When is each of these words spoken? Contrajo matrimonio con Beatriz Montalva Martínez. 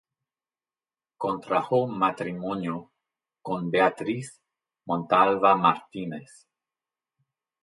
Contrajo 1.15 1.85
matrimonio 1.85 2.91
con 3.43 3.69
Beatriz 3.69 4.41
Montalva 4.87 5.55
Martínez. 5.55 6.47